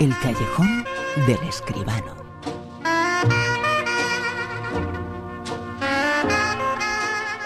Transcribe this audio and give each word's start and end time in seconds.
El 0.00 0.18
callejón 0.18 0.86
del 1.26 1.38
escribano. 1.46 2.16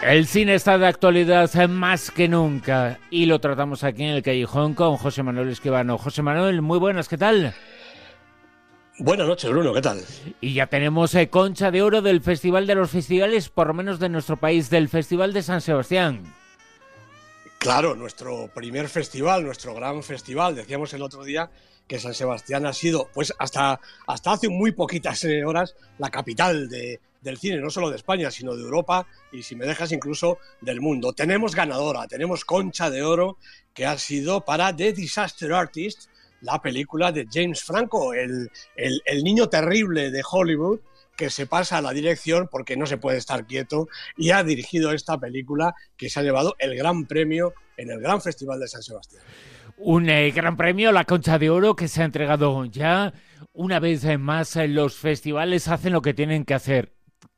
El 0.04 0.25
cine 0.29 0.55
está 0.55 0.79
de 0.79 0.87
actualidad 0.87 1.53
más 1.69 2.13
que 2.13 2.29
nunca 2.29 3.01
y 3.11 3.27
lo 3.27 3.41
tratamos 3.41 3.83
aquí 3.83 4.05
en 4.05 4.11
el 4.11 4.23
callejón 4.23 4.75
con 4.75 4.97
José 4.99 5.25
Manuel 5.25 5.49
Escribano. 5.49 5.99
José 5.99 6.23
Manuel, 6.23 6.63
muy 6.63 6.79
buenas, 6.79 7.09
¿qué 7.09 7.19
tal? 7.19 7.57
Buenas 9.00 9.27
noches, 9.27 9.50
Bruno, 9.50 9.75
¿qué 9.75 9.82
tal? 9.82 10.00
Y 10.41 10.55
ya 10.55 10.68
tenemos 10.68 11.12
eh, 11.16 11.29
Concha 11.29 11.73
de 11.73 11.82
Oro 11.82 12.02
del 12.02 12.21
Festival 12.21 12.68
de 12.68 12.77
los 12.77 12.93
Festivales, 12.93 13.48
por 13.48 13.66
lo 13.66 13.75
menos 13.75 13.98
de 13.98 14.11
nuestro 14.11 14.36
país, 14.36 14.71
del 14.71 14.89
Festival 14.89 15.32
de 15.32 15.43
San 15.43 15.61
Sebastián. 15.61 16.23
Claro, 17.59 17.96
nuestro 17.96 18.48
primer 18.55 18.89
festival, 18.89 19.43
nuestro 19.43 19.75
gran 19.75 20.02
festival. 20.02 20.55
Decíamos 20.55 20.93
el 20.93 21.00
otro 21.02 21.25
día 21.25 21.50
que 21.87 21.98
San 21.98 22.14
Sebastián 22.14 22.66
ha 22.66 22.73
sido, 22.73 23.09
pues 23.12 23.35
hasta, 23.39 23.80
hasta 24.07 24.33
hace 24.33 24.48
muy 24.48 24.73
poquitas 24.73 25.25
eh, 25.25 25.45
horas, 25.45 25.77
la 25.98 26.11
capital 26.11 26.69
de, 26.69 27.01
del 27.25 27.38
cine, 27.38 27.59
no 27.59 27.70
solo 27.70 27.91
de 27.91 27.97
España, 27.97 28.30
sino 28.30 28.55
de 28.55 28.62
Europa 28.62 29.06
y, 29.33 29.42
si 29.42 29.56
me 29.56 29.66
dejas, 29.66 29.92
incluso 29.92 30.39
del 30.61 30.80
mundo. 30.80 31.12
Tenemos 31.12 31.55
ganadora, 31.55 32.06
tenemos 32.06 32.45
Concha 32.45 32.91
de 32.91 33.02
Oro, 33.02 33.39
que 33.73 33.87
ha 33.87 33.98
sido 33.98 34.45
para 34.45 34.75
The 34.75 34.92
Disaster 34.92 35.52
Artist, 35.52 36.09
la 36.41 36.61
película 36.61 37.11
de 37.11 37.27
James 37.30 37.62
Franco, 37.62 38.12
el, 38.12 38.51
el, 38.77 39.25
niño 39.25 39.48
terrible 39.48 40.11
de 40.11 40.23
Hollywood, 40.30 40.80
que 41.16 41.30
se 41.30 41.47
pasa 41.47 41.78
a 41.78 41.83
la 41.83 41.92
dirección 41.92 42.48
porque 42.51 42.77
no 42.77 42.87
se 42.87 42.98
puede 42.98 43.19
estar 43.19 43.47
quieto 43.47 43.89
y 44.16 44.30
ha 44.30 44.42
dirigido 44.42 44.92
esta 44.92 45.16
película 45.16 45.75
que 45.97 46.11
se 46.11 46.20
ha 46.20 46.23
llevado 46.23 46.56
el 46.59 46.77
gran 46.77 47.06
premio 47.06 47.55
en 47.77 47.91
el 47.91 48.01
Gran 48.01 48.20
Festival 48.20 48.61
de 48.61 48.69
San 48.69 48.83
Sebastián. 48.83 49.23
Un 49.77 50.09
eh, 50.09 50.30
gran 50.30 50.56
premio, 50.56 50.92
la 50.92 51.05
Concha 51.05 51.38
de 51.38 51.51
Oro, 51.51 51.77
que 51.77 51.88
se 51.88 52.02
ha 52.02 52.05
entregado 52.05 52.64
ya. 52.66 53.12
Una 53.52 53.80
vez 53.80 54.06
más, 54.19 54.56
eh, 54.56 54.69
los 54.69 54.97
festivales 54.97 55.69
hacen 55.69 55.92
lo 55.92 56.02
que 56.02 56.14
tienen 56.14 56.44
que 56.44 56.55
hacer 56.55 56.94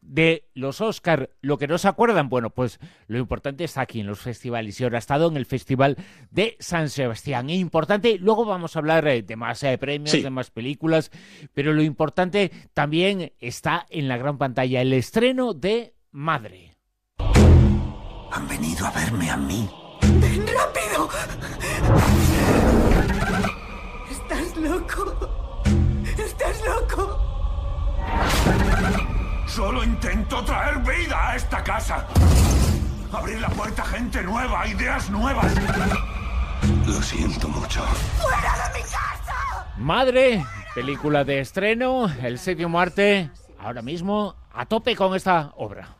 de 0.06 0.48
los 0.54 0.80
Oscar, 0.80 1.30
lo 1.40 1.58
que 1.58 1.66
no 1.66 1.78
se 1.78 1.88
acuerdan, 1.88 2.28
bueno, 2.28 2.50
pues 2.50 2.78
lo 3.08 3.18
importante 3.18 3.64
está 3.64 3.82
aquí 3.82 4.00
en 4.00 4.06
los 4.06 4.20
festivales 4.20 4.80
y 4.80 4.84
ahora 4.84 4.98
ha 4.98 5.00
estado 5.00 5.28
en 5.28 5.36
el 5.36 5.46
Festival 5.46 5.96
de 6.30 6.56
San 6.60 6.88
Sebastián. 6.88 7.50
E 7.50 7.56
importante, 7.56 8.18
luego 8.18 8.44
vamos 8.44 8.76
a 8.76 8.78
hablar 8.78 9.06
eh, 9.08 9.22
de 9.22 9.36
más 9.36 9.62
eh, 9.62 9.76
premios, 9.78 10.22
de 10.22 10.30
más 10.30 10.50
películas, 10.50 11.10
pero 11.52 11.72
lo 11.72 11.82
importante 11.82 12.50
también 12.72 13.32
está 13.40 13.86
en 13.90 14.08
la 14.08 14.16
gran 14.16 14.38
pantalla, 14.38 14.80
el 14.80 14.92
estreno 14.92 15.54
de 15.54 15.94
Madre. 16.12 16.76
Han 17.18 18.48
venido 18.48 18.86
a 18.86 18.90
verme 18.90 19.30
a 19.30 19.36
mí. 19.36 19.68
¡Ven 20.20 20.46
rápido! 20.46 21.08
¿Estás 24.10 24.56
loco? 24.56 25.62
¿Estás 26.18 26.64
loco? 26.64 27.18
Solo 29.46 29.84
intento 29.84 30.44
traer 30.44 30.78
vida 30.78 31.30
a 31.30 31.36
esta 31.36 31.62
casa. 31.62 32.06
Abrir 33.12 33.40
la 33.40 33.48
puerta 33.50 33.82
a 33.82 33.86
gente 33.86 34.22
nueva, 34.22 34.66
ideas 34.66 35.10
nuevas. 35.10 35.52
Lo 36.86 37.02
siento 37.02 37.48
mucho. 37.48 37.82
¡Fuera 38.20 38.68
de 38.68 38.78
mi 38.78 38.84
casa! 38.84 39.66
Madre, 39.76 40.44
película 40.74 41.24
de 41.24 41.40
estreno, 41.40 42.10
el 42.22 42.38
séptimo 42.38 42.80
arte, 42.80 43.30
ahora 43.58 43.82
mismo 43.82 44.34
a 44.52 44.66
tope 44.66 44.96
con 44.96 45.14
esta 45.14 45.52
obra. 45.56 45.96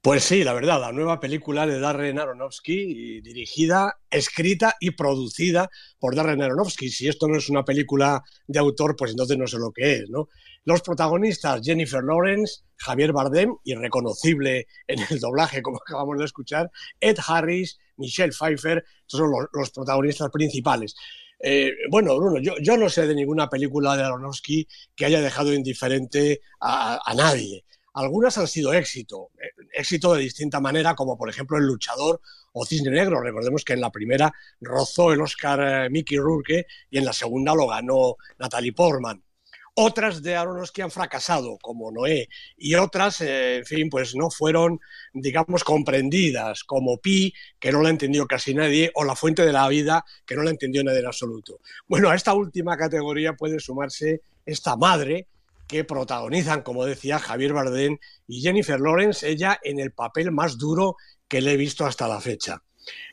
Pues 0.00 0.22
sí, 0.22 0.44
la 0.44 0.52
verdad, 0.52 0.80
la 0.80 0.92
nueva 0.92 1.18
película 1.18 1.66
de 1.66 1.80
Darren 1.80 2.20
Aronofsky, 2.20 3.20
dirigida, 3.20 3.98
escrita 4.08 4.76
y 4.78 4.92
producida 4.92 5.68
por 5.98 6.14
Darren 6.14 6.40
Aronofsky. 6.40 6.88
Si 6.88 7.08
esto 7.08 7.26
no 7.26 7.36
es 7.36 7.48
una 7.48 7.64
película 7.64 8.22
de 8.46 8.60
autor, 8.60 8.94
pues 8.94 9.10
entonces 9.10 9.36
no 9.36 9.48
sé 9.48 9.58
lo 9.58 9.72
que 9.72 9.94
es, 9.94 10.08
¿no? 10.08 10.28
Los 10.64 10.82
protagonistas, 10.82 11.62
Jennifer 11.64 12.04
Lawrence, 12.04 12.60
Javier 12.76 13.12
Bardem, 13.12 13.56
irreconocible 13.64 14.68
en 14.86 15.00
el 15.10 15.18
doblaje, 15.18 15.62
como 15.62 15.78
acabamos 15.84 16.16
de 16.16 16.26
escuchar, 16.26 16.70
Ed 17.00 17.16
Harris, 17.26 17.76
Michelle 17.96 18.32
Pfeiffer, 18.32 18.84
son 19.04 19.32
los, 19.52 19.70
protagonistas 19.70 20.30
principales. 20.30 20.94
Eh, 21.40 21.72
bueno, 21.90 22.16
Bruno, 22.16 22.40
yo, 22.40 22.76
no 22.76 22.88
sé 22.88 23.04
de 23.08 23.16
ninguna 23.16 23.48
película 23.48 23.96
de 23.96 24.04
Aronofsky 24.04 24.68
que 24.94 25.06
haya 25.06 25.20
dejado 25.20 25.52
indiferente 25.52 26.40
a 26.60 27.12
nadie. 27.16 27.64
Algunas 27.98 28.38
han 28.38 28.46
sido 28.46 28.72
éxito, 28.72 29.30
éxito 29.78 30.14
de 30.14 30.22
distinta 30.22 30.60
manera, 30.60 30.94
como 30.94 31.16
por 31.16 31.30
ejemplo 31.30 31.56
El 31.56 31.64
luchador 31.64 32.20
o 32.52 32.66
Cisne 32.66 32.90
Negro. 32.90 33.20
Recordemos 33.20 33.64
que 33.64 33.74
en 33.74 33.80
la 33.80 33.92
primera 33.92 34.32
rozó 34.60 35.12
el 35.12 35.20
Oscar 35.20 35.84
eh, 35.86 35.90
Mickey 35.90 36.18
Rourke 36.18 36.66
y 36.90 36.98
en 36.98 37.04
la 37.04 37.12
segunda 37.12 37.54
lo 37.54 37.68
ganó 37.68 38.16
Natalie 38.38 38.72
Portman. 38.72 39.22
Otras 39.80 40.22
de 40.24 40.34
Aronofsky 40.34 40.82
han 40.82 40.90
fracasado, 40.90 41.56
como 41.58 41.92
Noé, 41.92 42.28
y 42.56 42.74
otras, 42.74 43.20
eh, 43.20 43.58
en 43.58 43.64
fin, 43.64 43.88
pues 43.88 44.16
no 44.16 44.28
fueron, 44.28 44.80
digamos, 45.12 45.62
comprendidas, 45.62 46.64
como 46.64 46.98
Pi, 46.98 47.32
que 47.60 47.70
no 47.70 47.80
la 47.80 47.90
entendió 47.90 48.26
casi 48.26 48.54
nadie, 48.54 48.90
o 48.96 49.04
La 49.04 49.14
Fuente 49.14 49.46
de 49.46 49.52
la 49.52 49.68
Vida, 49.68 50.04
que 50.26 50.34
no 50.34 50.42
la 50.42 50.50
entendió 50.50 50.82
nadie 50.82 50.98
en 50.98 51.06
absoluto. 51.06 51.60
Bueno, 51.86 52.10
a 52.10 52.16
esta 52.16 52.34
última 52.34 52.76
categoría 52.76 53.34
puede 53.34 53.60
sumarse 53.60 54.22
esta 54.44 54.74
madre, 54.74 55.28
que 55.68 55.84
protagonizan, 55.84 56.62
como 56.62 56.84
decía, 56.84 57.18
Javier 57.18 57.52
Bardem 57.52 57.98
y 58.26 58.40
Jennifer 58.40 58.80
Lawrence, 58.80 59.28
ella 59.28 59.60
en 59.62 59.78
el 59.78 59.92
papel 59.92 60.32
más 60.32 60.58
duro 60.58 60.96
que 61.28 61.40
le 61.40 61.52
he 61.52 61.56
visto 61.56 61.86
hasta 61.86 62.08
la 62.08 62.20
fecha. 62.20 62.62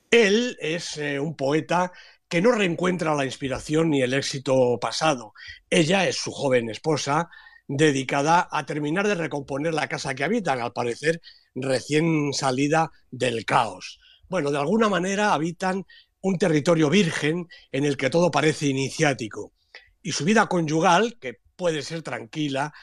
Él 0.09 0.57
es 0.59 0.97
eh, 0.97 1.19
un 1.19 1.35
poeta 1.35 1.91
que 2.27 2.41
no 2.41 2.51
reencuentra 2.51 3.13
la 3.13 3.25
inspiración 3.25 3.89
ni 3.89 4.01
el 4.01 4.13
éxito 4.13 4.79
pasado. 4.79 5.33
Ella 5.69 6.07
es 6.07 6.15
su 6.15 6.31
joven 6.31 6.69
esposa, 6.69 7.29
dedicada 7.67 8.47
a 8.51 8.65
terminar 8.65 9.07
de 9.07 9.15
recomponer 9.15 9.73
la 9.73 9.87
casa 9.87 10.15
que 10.15 10.23
habitan, 10.23 10.61
al 10.61 10.73
parecer 10.73 11.21
recién 11.53 12.33
salida 12.33 12.91
del 13.11 13.45
caos. 13.45 13.99
Bueno, 14.29 14.51
de 14.51 14.57
alguna 14.57 14.89
manera 14.89 15.33
habitan 15.33 15.85
un 16.21 16.37
territorio 16.37 16.89
virgen 16.89 17.47
en 17.71 17.85
el 17.85 17.97
que 17.97 18.09
todo 18.09 18.31
parece 18.31 18.67
iniciático. 18.67 19.53
Y 20.01 20.11
su 20.11 20.25
vida 20.25 20.47
conyugal, 20.47 21.17
que 21.19 21.39
puede 21.55 21.81
ser 21.81 22.01
tranquila, 22.01 22.73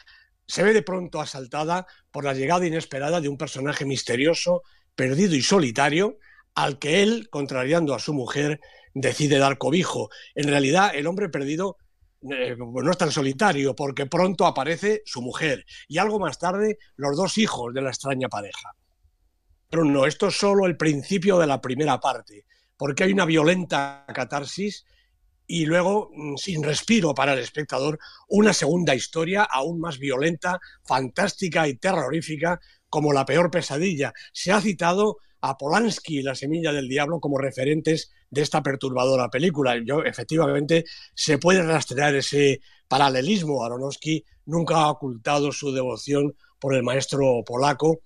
se 0.46 0.62
ve 0.62 0.72
de 0.72 0.82
pronto 0.82 1.20
asaltada 1.20 1.86
por 2.10 2.24
la 2.24 2.34
llegada 2.34 2.66
inesperada 2.66 3.20
de 3.20 3.28
un 3.28 3.38
personaje 3.38 3.84
misterioso, 3.84 4.62
perdido 4.94 5.34
y 5.34 5.42
solitario, 5.42 6.18
al 6.54 6.78
que 6.78 7.02
él, 7.02 7.28
contrariando 7.30 7.94
a 7.94 7.98
su 7.98 8.12
mujer, 8.12 8.60
decide 8.94 9.38
dar 9.38 9.58
cobijo. 9.58 10.10
En 10.34 10.48
realidad, 10.48 10.92
el 10.94 11.06
hombre 11.06 11.28
perdido 11.28 11.78
eh, 12.22 12.56
no 12.56 12.90
es 12.90 12.98
tan 12.98 13.10
solitario, 13.10 13.74
porque 13.74 14.06
pronto 14.06 14.46
aparece 14.46 15.02
su 15.04 15.22
mujer 15.22 15.64
y 15.88 15.98
algo 15.98 16.18
más 16.18 16.38
tarde 16.38 16.78
los 16.96 17.16
dos 17.16 17.38
hijos 17.38 17.72
de 17.74 17.82
la 17.82 17.90
extraña 17.90 18.28
pareja. 18.28 18.70
Pero 19.68 19.84
no, 19.84 20.06
esto 20.06 20.28
es 20.28 20.36
solo 20.36 20.66
el 20.66 20.76
principio 20.76 21.38
de 21.38 21.46
la 21.46 21.60
primera 21.60 21.98
parte, 21.98 22.44
porque 22.76 23.04
hay 23.04 23.12
una 23.12 23.24
violenta 23.24 24.04
catarsis 24.14 24.84
y 25.54 25.66
luego, 25.66 26.10
mm, 26.14 26.36
sin 26.36 26.62
respiro 26.62 27.14
para 27.14 27.34
el 27.34 27.38
espectador, 27.38 27.98
una 28.26 28.54
segunda 28.54 28.94
historia 28.94 29.42
aún 29.42 29.80
más 29.80 29.98
violenta, 29.98 30.58
fantástica 30.82 31.68
y 31.68 31.74
terrorífica 31.74 32.58
como 32.88 33.12
La 33.12 33.26
peor 33.26 33.50
pesadilla. 33.50 34.14
Se 34.32 34.50
ha 34.50 34.62
citado 34.62 35.18
a 35.42 35.58
Polanski 35.58 36.20
y 36.20 36.22
La 36.22 36.34
semilla 36.34 36.72
del 36.72 36.88
diablo 36.88 37.20
como 37.20 37.36
referentes 37.36 38.10
de 38.30 38.40
esta 38.40 38.62
perturbadora 38.62 39.28
película. 39.28 39.76
Yo, 39.84 40.02
efectivamente, 40.02 40.86
se 41.14 41.36
puede 41.36 41.62
rastrear 41.62 42.14
ese 42.14 42.62
paralelismo. 42.88 43.62
Aronofsky 43.62 44.24
nunca 44.46 44.76
ha 44.76 44.90
ocultado 44.90 45.52
su 45.52 45.70
devoción 45.70 46.34
por 46.58 46.74
el 46.74 46.82
maestro 46.82 47.42
polaco 47.44 48.00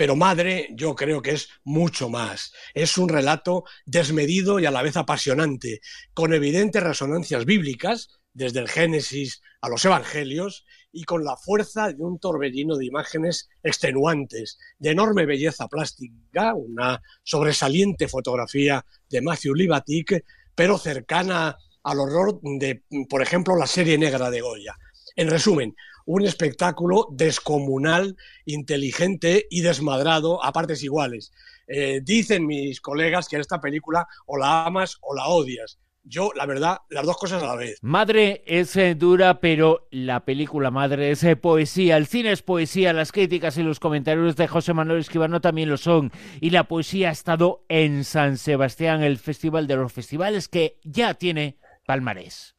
pero 0.00 0.16
Madre 0.16 0.70
yo 0.72 0.94
creo 0.94 1.20
que 1.20 1.32
es 1.32 1.50
mucho 1.62 2.08
más. 2.08 2.54
Es 2.72 2.96
un 2.96 3.10
relato 3.10 3.64
desmedido 3.84 4.58
y 4.58 4.64
a 4.64 4.70
la 4.70 4.80
vez 4.80 4.96
apasionante, 4.96 5.82
con 6.14 6.32
evidentes 6.32 6.82
resonancias 6.82 7.44
bíblicas, 7.44 8.08
desde 8.32 8.60
el 8.60 8.68
Génesis 8.70 9.42
a 9.60 9.68
los 9.68 9.84
Evangelios, 9.84 10.64
y 10.90 11.04
con 11.04 11.22
la 11.22 11.36
fuerza 11.36 11.92
de 11.92 12.02
un 12.02 12.18
torbellino 12.18 12.78
de 12.78 12.86
imágenes 12.86 13.50
extenuantes, 13.62 14.58
de 14.78 14.92
enorme 14.92 15.26
belleza 15.26 15.68
plástica, 15.68 16.54
una 16.54 17.02
sobresaliente 17.22 18.08
fotografía 18.08 18.82
de 19.10 19.20
Matthew 19.20 19.54
Libatic, 19.54 20.24
pero 20.54 20.78
cercana 20.78 21.58
al 21.82 22.00
horror 22.00 22.40
de, 22.42 22.84
por 23.06 23.20
ejemplo, 23.20 23.54
la 23.54 23.66
serie 23.66 23.98
negra 23.98 24.30
de 24.30 24.40
Goya. 24.40 24.78
En 25.14 25.28
resumen, 25.28 25.74
un 26.06 26.24
espectáculo 26.24 27.08
descomunal, 27.10 28.16
inteligente 28.44 29.46
y 29.50 29.60
desmadrado 29.60 30.44
a 30.44 30.52
partes 30.52 30.82
iguales. 30.82 31.32
Eh, 31.66 32.00
dicen 32.02 32.46
mis 32.46 32.80
colegas 32.80 33.28
que 33.28 33.36
esta 33.36 33.60
película 33.60 34.06
o 34.26 34.36
la 34.36 34.66
amas 34.66 34.98
o 35.02 35.14
la 35.14 35.26
odias. 35.28 35.78
Yo, 36.02 36.32
la 36.34 36.46
verdad, 36.46 36.78
las 36.88 37.04
dos 37.04 37.16
cosas 37.16 37.42
a 37.42 37.46
la 37.46 37.54
vez. 37.54 37.78
Madre 37.82 38.42
es 38.46 38.74
eh, 38.76 38.94
dura, 38.94 39.40
pero 39.40 39.86
la 39.90 40.24
película 40.24 40.70
Madre 40.70 41.10
es 41.10 41.22
eh, 41.24 41.36
poesía. 41.36 41.96
El 41.96 42.06
cine 42.06 42.32
es 42.32 42.42
poesía. 42.42 42.92
Las 42.92 43.12
críticas 43.12 43.58
y 43.58 43.62
los 43.62 43.80
comentarios 43.80 44.34
de 44.36 44.48
José 44.48 44.72
Manuel 44.72 45.00
Escribano 45.00 45.40
también 45.40 45.68
lo 45.68 45.76
son. 45.76 46.10
Y 46.40 46.50
la 46.50 46.64
poesía 46.64 47.10
ha 47.10 47.12
estado 47.12 47.64
en 47.68 48.04
San 48.04 48.38
Sebastián, 48.38 49.02
el 49.02 49.18
Festival 49.18 49.66
de 49.66 49.76
los 49.76 49.92
Festivales, 49.92 50.48
que 50.48 50.80
ya 50.84 51.14
tiene 51.14 51.58
palmarés. 51.86 52.56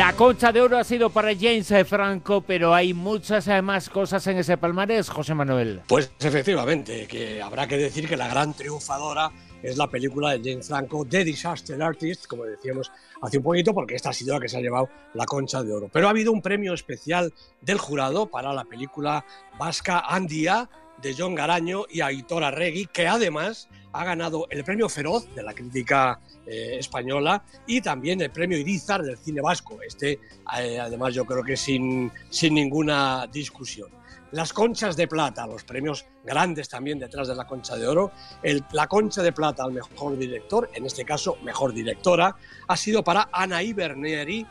La 0.00 0.14
concha 0.14 0.50
de 0.50 0.62
oro 0.62 0.78
ha 0.78 0.82
sido 0.82 1.10
para 1.10 1.34
James 1.38 1.70
Franco, 1.86 2.40
pero 2.40 2.72
hay 2.72 2.94
muchas 2.94 3.46
más 3.62 3.90
cosas 3.90 4.26
en 4.28 4.38
ese 4.38 4.56
palmarés, 4.56 5.10
José 5.10 5.34
Manuel. 5.34 5.82
Pues 5.86 6.10
efectivamente, 6.18 7.06
que 7.06 7.42
habrá 7.42 7.66
que 7.66 7.76
decir 7.76 8.08
que 8.08 8.16
la 8.16 8.26
gran 8.26 8.54
triunfadora 8.54 9.30
es 9.62 9.76
la 9.76 9.88
película 9.88 10.30
de 10.30 10.38
James 10.38 10.68
Franco, 10.68 11.04
The 11.04 11.22
Disaster 11.22 11.82
Artist, 11.82 12.24
como 12.28 12.44
decíamos 12.44 12.90
hace 13.20 13.36
un 13.36 13.44
poquito, 13.44 13.74
porque 13.74 13.94
esta 13.94 14.08
ha 14.08 14.14
sido 14.14 14.32
la 14.32 14.40
que 14.40 14.48
se 14.48 14.56
ha 14.56 14.62
llevado 14.62 14.88
la 15.12 15.26
concha 15.26 15.62
de 15.62 15.70
oro. 15.70 15.90
Pero 15.92 16.06
ha 16.06 16.10
habido 16.10 16.32
un 16.32 16.40
premio 16.40 16.72
especial 16.72 17.34
del 17.60 17.76
jurado 17.76 18.30
para 18.30 18.54
la 18.54 18.64
película 18.64 19.26
vasca 19.58 19.98
Andia, 20.08 20.70
de 21.02 21.14
John 21.16 21.34
Garaño 21.34 21.84
y 21.90 22.00
Aitor 22.00 22.44
Arregui, 22.44 22.86
que 22.86 23.06
además 23.06 23.68
ha 23.92 24.04
ganado 24.04 24.46
el 24.50 24.64
premio 24.64 24.88
Feroz 24.88 25.34
de 25.34 25.42
la 25.42 25.52
crítica 25.52 26.20
eh, 26.46 26.76
española 26.78 27.42
y 27.66 27.80
también 27.80 28.20
el 28.20 28.30
premio 28.30 28.58
Irizar 28.58 29.02
del 29.02 29.18
cine 29.18 29.40
vasco. 29.40 29.78
Este, 29.82 30.20
eh, 30.58 30.78
además, 30.78 31.14
yo 31.14 31.24
creo 31.24 31.42
que 31.42 31.56
sin, 31.56 32.10
sin 32.28 32.54
ninguna 32.54 33.26
discusión. 33.32 33.90
Las 34.32 34.52
conchas 34.52 34.96
de 34.96 35.08
plata, 35.08 35.44
los 35.46 35.64
premios 35.64 36.06
grandes 36.24 36.68
también 36.68 37.00
detrás 37.00 37.26
de 37.26 37.34
la 37.34 37.46
concha 37.46 37.76
de 37.76 37.86
oro. 37.88 38.12
La 38.72 38.86
concha 38.86 39.22
de 39.22 39.32
plata 39.32 39.64
al 39.64 39.72
mejor 39.72 40.16
director, 40.16 40.70
en 40.72 40.86
este 40.86 41.04
caso 41.04 41.36
mejor 41.42 41.74
directora, 41.74 42.36
ha 42.68 42.76
sido 42.76 43.02
para 43.02 43.28
Anaí 43.32 43.72
Berneri, 43.72 44.46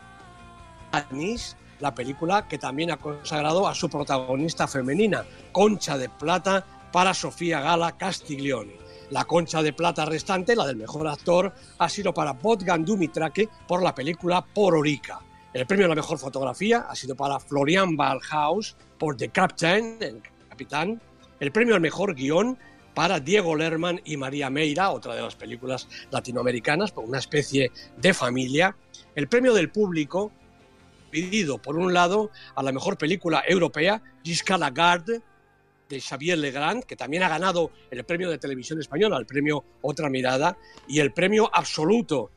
Anis, 0.92 1.56
la 1.80 1.94
película 1.94 2.48
que 2.48 2.58
también 2.58 2.92
ha 2.92 2.98
consagrado 2.98 3.68
a 3.68 3.76
su 3.76 3.90
protagonista 3.90 4.68
femenina, 4.68 5.26
Concha 5.52 5.98
de 5.98 6.10
Plata, 6.10 6.66
para 6.92 7.14
Sofía 7.14 7.62
Gala 7.62 7.98
Castiglioni. 7.98 8.74
La 9.12 9.26
concha 9.26 9.64
de 9.64 9.74
plata 9.74 10.06
restante, 10.06 10.56
la 10.56 10.68
del 10.68 10.76
mejor 10.76 11.08
actor, 11.08 11.54
ha 11.80 11.90
sido 11.90 12.14
para 12.14 12.34
Botgan 12.34 12.86
Dumitrake 12.86 13.50
por 13.68 13.82
la 13.82 13.96
película 13.96 14.46
Pororica. 14.46 15.20
El 15.52 15.66
premio 15.66 15.86
a 15.86 15.90
la 15.90 15.96
mejor 15.96 16.20
fotografía 16.20 16.86
ha 16.88 16.96
sido 16.96 17.16
para 17.16 17.40
Florian 17.40 17.98
Balhaus 17.98 18.76
por 19.00 19.18
The 19.18 19.30
Captain, 19.30 19.98
el 20.00 20.22
capitán. 20.48 21.02
El 21.40 21.52
premio 21.52 21.74
al 21.74 21.82
mejor 21.82 22.14
guion 22.14 22.58
para 22.94 23.20
Diego 23.20 23.56
Lerman 23.56 24.00
y 24.06 24.16
María 24.18 24.52
Meira, 24.52 24.92
otra 24.92 25.16
de 25.16 25.22
las 25.24 25.36
películas 25.36 25.88
latinoamericanas, 26.12 26.92
por 26.92 27.06
una 27.06 27.18
especie 27.18 27.72
de 27.98 28.14
familia. 28.14 28.76
El 29.16 29.28
premio 29.28 29.56
del 29.56 29.72
público 29.72 30.32
pedido, 31.10 31.62
por 31.62 31.78
un 31.78 31.94
lado, 31.94 32.32
a 32.56 32.64
la 32.64 32.72
mejor 32.72 32.98
película 32.98 33.44
europea, 33.48 34.02
Gisca 34.24 34.58
Lagarde, 34.58 35.22
de 35.90 36.00
Xavier 36.00 36.38
Legrand, 36.38 36.84
que 36.84 36.96
también 36.96 37.24
ha 37.24 37.30
ganado 37.30 37.72
el 37.90 38.04
premio 38.04 38.30
de 38.30 38.38
televisión 38.38 38.80
española, 38.80 39.18
el 39.18 39.26
premio 39.26 39.66
Otra 39.82 40.10
Mirada, 40.10 40.58
y 40.88 41.00
el 41.00 41.12
premio 41.12 41.50
absoluto, 41.52 42.30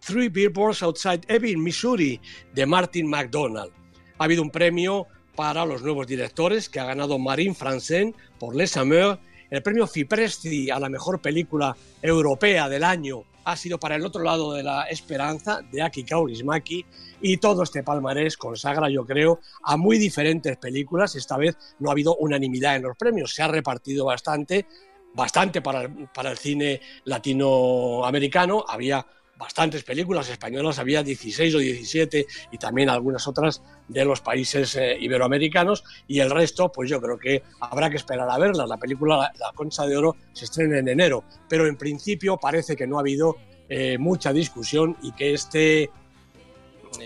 Three 0.00 0.28
Billboards 0.28 0.82
Outside 0.82 1.22
Ebbing, 1.26 1.62
Missouri, 1.62 2.20
de 2.52 2.66
Martin 2.66 3.08
McDonald. 3.08 3.72
Ha 4.18 4.24
habido 4.24 4.42
un 4.42 4.50
premio 4.50 5.06
para 5.34 5.64
los 5.64 5.82
nuevos 5.82 6.06
directores, 6.06 6.68
que 6.68 6.80
ha 6.80 6.84
ganado 6.84 7.18
Marine 7.18 7.54
Francén 7.54 8.14
por 8.38 8.54
Les 8.54 8.76
Amours, 8.76 9.18
el 9.50 9.62
premio 9.62 9.86
Fipresti 9.86 10.70
a 10.70 10.78
la 10.78 10.88
mejor 10.88 11.20
película 11.20 11.76
europea 12.02 12.68
del 12.68 12.84
año 12.84 13.24
ha 13.44 13.56
sido 13.56 13.78
para 13.78 13.96
el 13.96 14.04
otro 14.04 14.22
lado 14.22 14.52
de 14.52 14.62
la 14.62 14.84
esperanza 14.84 15.60
de 15.70 15.82
Aki 15.82 16.04
Kaurismaki 16.04 16.84
y 17.20 17.36
todo 17.36 17.62
este 17.62 17.82
palmarés 17.82 18.36
consagra, 18.36 18.88
yo 18.88 19.04
creo, 19.04 19.40
a 19.62 19.76
muy 19.76 19.98
diferentes 19.98 20.56
películas. 20.56 21.14
Esta 21.14 21.36
vez 21.36 21.56
no 21.78 21.88
ha 21.88 21.92
habido 21.92 22.16
unanimidad 22.16 22.76
en 22.76 22.82
los 22.82 22.96
premios, 22.96 23.34
se 23.34 23.42
ha 23.42 23.48
repartido 23.48 24.06
bastante, 24.06 24.66
bastante 25.14 25.62
para, 25.62 25.88
para 26.12 26.30
el 26.30 26.38
cine 26.38 26.80
latinoamericano. 27.04 28.64
Había 28.66 29.06
bastantes 29.36 29.82
películas 29.84 30.28
españolas, 30.28 30.78
había 30.78 31.02
16 31.02 31.54
o 31.54 31.58
17 31.58 32.26
y 32.52 32.58
también 32.58 32.88
algunas 32.88 33.26
otras 33.26 33.62
de 33.88 34.04
los 34.04 34.20
países 34.20 34.76
eh, 34.76 34.96
iberoamericanos 35.00 35.84
y 36.06 36.20
el 36.20 36.30
resto, 36.30 36.70
pues 36.70 36.88
yo 36.88 37.00
creo 37.00 37.18
que 37.18 37.42
habrá 37.60 37.90
que 37.90 37.96
esperar 37.96 38.28
a 38.30 38.38
verlas. 38.38 38.68
La 38.68 38.76
película 38.76 39.32
La, 39.38 39.52
Concha 39.54 39.86
de 39.86 39.96
Oro 39.96 40.16
se 40.32 40.44
estrena 40.44 40.78
en 40.78 40.88
enero, 40.88 41.24
pero 41.48 41.66
en 41.66 41.76
principio 41.76 42.36
parece 42.36 42.76
que 42.76 42.86
no 42.86 42.96
ha 42.96 43.00
habido 43.00 43.36
eh, 43.68 43.98
mucha 43.98 44.32
discusión 44.32 44.96
y 45.02 45.12
que 45.12 45.32
este 45.32 45.84
eh, 45.84 45.90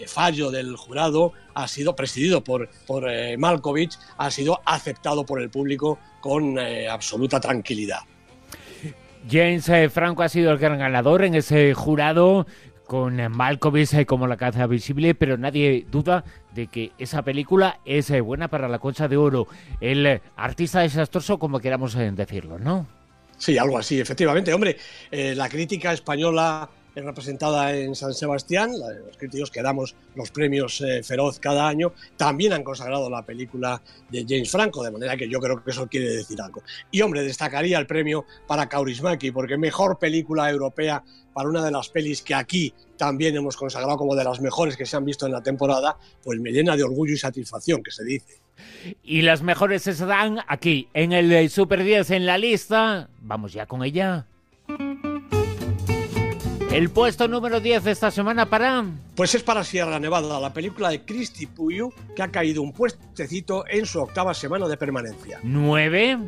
fallo 0.07 0.51
del 0.51 0.77
jurado 0.77 1.33
ha 1.55 1.69
sido 1.69 1.95
presidido 1.95 2.43
por, 2.43 2.69
por 2.87 3.09
eh, 3.09 3.37
Malkovich, 3.37 3.99
ha 4.17 4.31
sido 4.31 4.61
aceptado 4.65 5.25
por 5.25 5.41
el 5.41 5.51
público 5.51 5.99
con 6.21 6.59
absoluta 6.59 7.39
tranquilidad. 7.41 8.01
James 9.31 9.69
eh, 9.69 9.91
Franco 9.91 10.23
ha 10.23 10.29
sido 10.29 10.51
el 10.53 10.59
gran 10.59 10.79
ganador 10.79 11.23
en 11.23 11.35
ese 11.35 11.75
jurado 11.75 12.47
con 12.87 13.21
eh, 13.21 13.29
Malkovich 13.29 13.93
eh, 13.93 14.07
como 14.07 14.27
la 14.27 14.39
caza 14.39 14.67
visible, 14.67 15.15
pero 15.15 15.37
nadie 15.37 15.87
duda 15.91 16.25
de 16.55 16.69
que 16.69 16.93
esa 16.99 17.23
película 17.23 17.81
es 17.85 18.11
buena 18.23 18.49
para 18.49 18.69
la 18.69 18.79
concha 18.79 19.07
de 19.07 19.19
oro. 19.19 19.47
El 19.81 20.21
artista 20.37 20.81
desastroso, 20.81 21.39
como 21.39 21.61
queramos 21.61 21.95
decirlo, 21.95 22.59
¿no? 22.59 22.87
Sí, 23.37 23.59
algo 23.59 23.79
así, 23.79 24.01
efectivamente. 24.01 24.53
Hombre, 24.53 24.79
la 25.11 25.49
crítica 25.49 25.93
española 25.93 26.69
es 26.69 26.78
representada 27.05 27.75
en 27.75 27.95
San 27.95 28.15
Sebastián, 28.15 28.73
los 29.07 29.17
críticos 29.17 29.51
que 29.51 29.63
damos 29.63 29.95
los 30.15 30.31
premios 30.31 30.81
eh, 30.81 31.03
Feroz 31.03 31.39
cada 31.39 31.69
año, 31.69 31.93
también 32.17 32.53
han 32.53 32.65
consagrado 32.65 33.09
la 33.11 33.25
película 33.25 33.83
de 34.11 34.25
James 34.29 34.51
Franco, 34.51 34.83
de 34.83 34.91
manera 34.91 35.17
que 35.17 35.29
yo 35.29 35.41
creo 35.41 35.63
que 35.63 35.71
eso 35.71 35.87
quiere 35.87 36.09
decir 36.09 36.41
algo. 36.41 36.63
Y 36.91 37.01
hombre, 37.03 37.23
destacaría 37.23 37.79
el 37.79 37.87
premio 37.87 38.25
para 38.47 38.69
Kaurismäki, 38.69 39.31
porque 39.31 39.57
mejor 39.57 39.99
película 39.99 40.51
europea 40.51 41.03
para 41.33 41.49
una 41.49 41.65
de 41.65 41.71
las 41.71 41.89
pelis 41.89 42.23
que 42.23 42.35
aquí 42.35 42.75
también 42.97 43.37
hemos 43.37 43.57
consagrado 43.57 43.97
como 43.97 44.15
de 44.17 44.25
las 44.25 44.41
mejores 44.41 44.77
que 44.77 44.87
se 44.87 44.97
han 44.97 45.05
visto 45.05 45.27
en 45.27 45.33
la 45.33 45.43
temporada, 45.43 45.97
pues 46.23 46.41
me 46.41 46.51
llena 46.51 46.77
de 46.77 46.83
orgullo 46.83 47.15
y 47.15 47.19
satisfacción, 47.19 47.83
que 47.83 47.91
se 47.91 48.05
dice. 48.05 48.41
Y 49.03 49.23
las 49.23 49.43
mejores 49.43 49.83
se 49.83 49.95
dan 49.95 50.41
aquí, 50.49 50.89
en 50.95 51.13
el 51.13 51.31
eh, 51.33 51.49
Super 51.49 51.85
10 51.85 52.11
en 52.11 52.27
la 52.27 52.39
lista. 52.39 53.09
Vamos 53.21 53.53
ya 53.53 53.67
con 53.67 53.85
ella. 53.85 54.28
El 56.79 56.91
puesto 56.91 57.27
número 57.27 57.59
10 57.59 57.83
de 57.83 57.91
esta 57.91 58.13
semana 58.13 58.49
para... 58.49 58.85
Pues 59.17 59.35
es 59.35 59.43
para 59.43 59.65
Sierra 59.65 59.99
Nevada, 59.99 60.39
la 60.39 60.53
película 60.53 60.91
de 60.91 61.05
Christy 61.05 61.47
Puyo, 61.47 61.89
que 62.15 62.23
ha 62.23 62.31
caído 62.31 62.63
un 62.63 62.73
puestecito 62.73 63.65
en 63.69 63.85
su 63.85 63.99
octava 63.99 64.33
semana 64.33 64.69
de 64.69 64.77
permanencia. 64.77 65.41
9. 65.43 66.19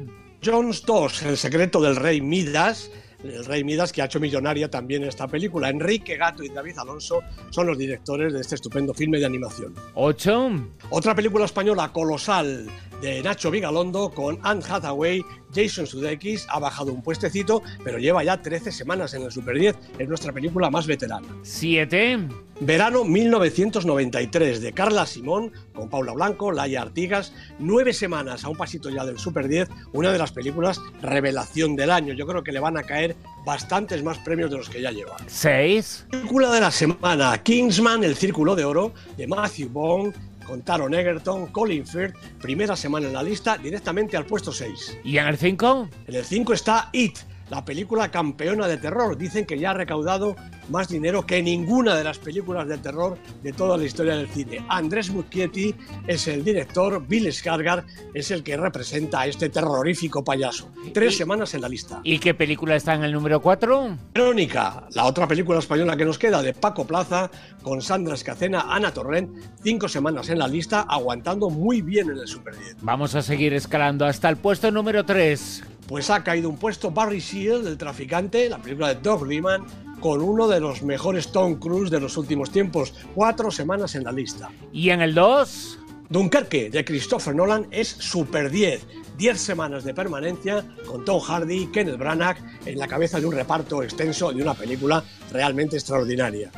Jones 0.45 0.83
2, 0.85 1.23
El 1.23 1.37
secreto 1.37 1.81
del 1.81 1.95
rey 1.95 2.21
Midas, 2.21 2.91
el 3.23 3.45
rey 3.45 3.63
Midas 3.63 3.93
que 3.93 4.03
ha 4.03 4.07
hecho 4.07 4.19
millonaria 4.19 4.69
también 4.69 5.05
esta 5.05 5.29
película. 5.29 5.69
Enrique 5.69 6.17
Gato 6.17 6.43
y 6.43 6.49
David 6.49 6.79
Alonso 6.79 7.21
son 7.51 7.69
los 7.69 7.79
directores 7.79 8.33
de 8.33 8.41
este 8.41 8.57
estupendo 8.57 8.93
filme 8.93 9.21
de 9.21 9.27
animación. 9.27 9.73
8. 9.95 10.51
Otra 10.91 11.15
película 11.15 11.45
española 11.45 11.93
colosal 11.93 12.67
de 13.01 13.23
Nacho 13.23 13.51
Vigalondo 13.51 14.11
con 14.11 14.39
Anne 14.43 14.63
Hathaway, 14.69 15.25
Jason 15.55 15.87
Sudeikis, 15.87 16.47
ha 16.51 16.59
bajado 16.59 16.93
un 16.93 17.03
puestecito, 17.03 17.63
pero 17.83 17.99
lleva 17.99 18.23
ya 18.23 18.41
13 18.41 18.71
semanas 18.73 19.15
en 19.15 19.23
el 19.23 19.33
Super 19.33 19.59
10, 19.59 19.77
es 19.99 20.09
nuestra 20.09 20.33
película 20.33 20.71
más 20.71 20.87
veterana. 20.87 21.27
7. 21.43 22.29
Verano 22.61 23.05
1993 23.05 24.61
de 24.61 24.73
Carla 24.73 25.07
Simón 25.07 25.51
con 25.73 25.89
Paula 25.89 26.13
Blanco, 26.13 26.53
Laia 26.53 26.83
Artigas, 26.83 27.33
nueve 27.59 27.95
semanas 27.95 28.45
a 28.45 28.51
un 28.51 28.57
pasito 28.57 28.91
ya 28.91 29.07
del 29.07 29.19
Super 29.19 29.49
10, 29.49 29.69
una 29.95 30.13
de 30.13 30.19
las 30.19 30.33
películas 30.33 30.79
revelación 31.01 31.75
del 31.75 31.91
año. 31.91 32.13
Yo 32.13 32.27
creo 32.27 32.45
que 32.45 32.53
le 32.53 32.61
van 32.61 32.77
a 32.77 32.83
caer 32.83 33.17
bastantes 33.47 34.03
más 34.03 34.19
premios 34.19 34.51
de 34.51 34.59
los 34.59 34.69
que 34.69 34.83
ya 34.83 34.91
lleva. 34.91 35.17
6. 35.27 36.07
Película 36.11 36.53
de 36.53 36.61
la 36.61 36.71
semana, 36.71 37.43
Kingsman, 37.43 38.05
El 38.05 38.15
Círculo 38.15 38.55
de 38.55 38.67
Oro, 38.67 38.93
de 39.17 39.27
Matthew 39.27 39.71
Vaughn, 39.73 40.15
con 40.51 40.63
Taron 40.63 40.93
Egerton, 40.95 41.47
Colin 41.53 41.87
Firth, 41.87 42.17
primera 42.41 42.75
semana 42.75 43.07
en 43.07 43.13
la 43.13 43.23
lista, 43.23 43.57
directamente 43.57 44.17
al 44.17 44.27
puesto 44.27 44.51
6. 44.51 44.99
¿Y 45.05 45.17
en 45.17 45.29
el 45.29 45.39
5? 45.39 45.89
En 46.09 46.15
el 46.17 46.25
5 46.25 46.53
está 46.53 46.91
It, 46.93 47.19
la 47.51 47.65
película 47.65 48.11
campeona 48.11 48.67
de 48.67 48.79
terror. 48.79 49.17
Dicen 49.19 49.45
que 49.45 49.59
ya 49.59 49.71
ha 49.71 49.75
recaudado 49.75 50.37
más 50.69 50.89
dinero 50.89 51.27
que 51.27 51.43
ninguna 51.43 51.97
de 51.97 52.05
las 52.05 52.19
películas 52.19 52.67
de 52.69 52.79
terror 52.79 53.19
de 53.43 53.53
toda 53.53 53.77
la 53.77 53.85
historia 53.85 54.17
del 54.17 54.29
cine. 54.29 54.65
Andrés 54.69 55.11
Muschietti 55.11 55.75
es 56.07 56.29
el 56.29 56.45
director, 56.45 57.05
Bill 57.07 57.27
Skarsgård 57.27 57.85
es 58.15 58.31
el 58.31 58.43
que 58.43 58.57
representa 58.57 59.21
a 59.21 59.27
este 59.27 59.49
terrorífico 59.49 60.25
payaso. 60.25 60.71
Tres 60.95 61.17
semanas 61.17 61.55
en 61.55 61.63
la 61.63 61.69
lista. 61.69 62.01
¿Y 62.05 62.19
qué 62.19 62.35
película 62.35 62.77
está 62.77 62.95
en 62.95 63.05
el 63.05 63.13
número 63.13 63.41
4? 63.41 63.99
Verónica, 64.15 64.85
la 64.95 65.05
otra 65.05 65.27
película 65.27 65.59
española 65.59 65.97
que 65.97 66.05
nos 66.05 66.19
queda 66.19 66.43
de 66.43 66.55
Paco 66.55 66.87
Plaza, 66.87 67.31
con 67.63 67.83
Sandra 67.83 68.15
Escacena, 68.15 68.67
Ana 68.69 68.93
Torrent, 68.93 69.31
cinco 69.63 69.89
semanas 69.89 70.29
en 70.29 70.39
la 70.39 70.47
lista, 70.47 70.83
aguantando 70.83 71.51
muy 71.51 71.83
bien 71.83 72.11
en 72.11 72.19
el 72.19 72.29
Super 72.29 72.57
10. 72.57 72.77
Vamos 72.83 73.15
a 73.15 73.23
seguir 73.23 73.53
escalando 73.55 74.07
hasta 74.07 74.29
el 74.29 74.37
puesto 74.37 74.71
número 74.71 75.05
3. 75.05 75.65
Pues 75.91 76.09
ha 76.09 76.23
caído 76.23 76.49
un 76.49 76.57
puesto 76.57 76.93
Barry 76.93 77.21
Seal, 77.21 77.67
el 77.67 77.77
traficante, 77.77 78.49
la 78.49 78.59
película 78.59 78.95
de 78.95 79.01
Doug 79.01 79.27
Liman, 79.27 79.67
con 79.99 80.23
uno 80.23 80.47
de 80.47 80.61
los 80.61 80.83
mejores 80.83 81.33
Tom 81.33 81.57
Cruise 81.57 81.91
de 81.91 81.99
los 81.99 82.17
últimos 82.17 82.53
tiempos, 82.53 82.95
cuatro 83.13 83.51
semanas 83.51 83.97
en 83.97 84.05
la 84.05 84.13
lista. 84.13 84.51
¿Y 84.73 84.91
en 84.91 85.01
el 85.01 85.17
2? 85.17 85.80
Dunkerque 86.11 86.71
de 86.71 86.85
Christopher 86.85 87.37
Nolan 87.37 87.69
es 87.71 87.87
Super 87.87 88.51
10, 88.51 88.85
10 89.17 89.41
semanas 89.41 89.85
de 89.85 89.95
permanencia 89.95 90.67
con 90.85 91.05
Tom 91.05 91.21
Hardy 91.21 91.63
y 91.63 91.67
Kenneth 91.69 91.99
Branagh 91.99 92.37
en 92.67 92.81
la 92.81 92.89
cabeza 92.89 93.21
de 93.21 93.27
un 93.27 93.33
reparto 93.33 93.81
extenso 93.85 94.33
de 94.33 94.43
una 94.43 94.55
película 94.55 95.05
realmente 95.31 95.77
extraordinaria. 95.77 96.51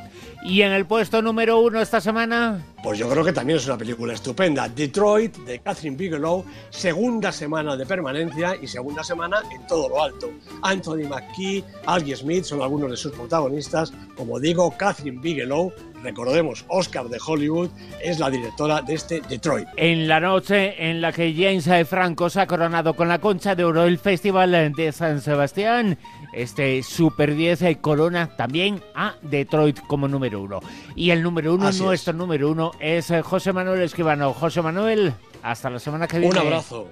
¿Y 0.42 0.62
en 0.62 0.72
el 0.72 0.86
puesto 0.86 1.20
número 1.20 1.60
uno 1.60 1.82
esta 1.82 2.00
semana? 2.00 2.64
Pues 2.82 2.98
yo 2.98 3.08
creo 3.10 3.22
que 3.22 3.34
también 3.34 3.58
es 3.58 3.66
una 3.66 3.76
película 3.76 4.14
estupenda. 4.14 4.70
Detroit, 4.70 5.36
de 5.44 5.58
Catherine 5.60 5.98
Bigelow, 5.98 6.46
segunda 6.70 7.30
semana 7.30 7.76
de 7.76 7.84
permanencia 7.84 8.56
y 8.60 8.66
segunda 8.66 9.04
semana 9.04 9.42
en 9.54 9.66
todo 9.66 9.90
lo 9.90 10.02
alto. 10.02 10.30
Anthony 10.62 11.06
McKee, 11.08 11.62
Algie 11.84 12.16
Smith 12.16 12.44
son 12.44 12.62
algunos 12.62 12.90
de 12.90 12.96
sus 12.96 13.12
protagonistas. 13.12 13.92
Como 14.16 14.40
digo, 14.40 14.74
Catherine 14.76 15.20
Bigelow, 15.20 15.72
recordemos, 16.02 16.64
Oscar 16.68 17.08
de 17.08 17.18
Hollywood, 17.24 17.70
es 18.02 18.18
la 18.18 18.30
directora 18.30 18.82
de 18.82 18.94
este 18.94 19.20
Detroit. 19.20 19.68
En 19.76 20.08
la 20.08 20.20
noche 20.20 20.90
en 20.90 21.00
la 21.00 21.12
que 21.12 21.34
James 21.34 21.88
Franco 21.88 22.28
se 22.30 22.40
ha 22.40 22.46
coronado 22.46 22.94
con 22.94 23.08
la 23.08 23.20
concha 23.20 23.54
de 23.54 23.64
oro 23.64 23.84
el 23.84 23.98
Festival 23.98 24.72
de 24.74 24.92
San 24.92 25.20
Sebastián, 25.20 25.98
este 26.32 26.82
Super 26.82 27.34
10 27.34 27.78
corona 27.80 28.36
también 28.36 28.82
a 28.94 29.14
Detroit 29.22 29.80
como 29.86 30.08
número 30.08 30.40
uno. 30.40 30.60
Y 30.94 31.10
el 31.10 31.22
número 31.22 31.54
uno, 31.54 31.70
nuestro 31.72 32.12
número 32.12 32.50
uno, 32.50 32.72
es 32.80 33.12
José 33.22 33.52
Manuel 33.52 33.82
Escribano. 33.82 34.32
José 34.32 34.62
Manuel, 34.62 35.12
hasta 35.42 35.70
la 35.70 35.78
semana 35.78 36.06
que 36.06 36.18
viene. 36.18 36.38
Un 36.38 36.46
abrazo. 36.46 36.88